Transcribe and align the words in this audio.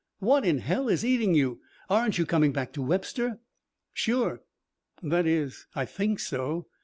"What 0.17 0.45
in 0.47 0.57
hell 0.57 0.89
is 0.89 1.05
eating 1.05 1.35
you? 1.35 1.59
Aren't 1.87 2.17
you 2.17 2.25
coming 2.25 2.51
back 2.51 2.73
to 2.73 2.81
Webster?" 2.81 3.39
"Sure. 3.93 4.41
That 5.03 5.27
is 5.27 5.67
I 5.75 5.85
think 5.85 6.19
so. 6.19 6.65